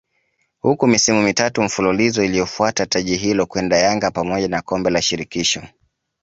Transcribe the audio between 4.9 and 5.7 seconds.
Shirikisho